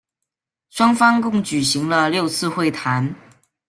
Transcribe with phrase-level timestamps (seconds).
[0.71, 3.13] 双方共举行了六次会谈。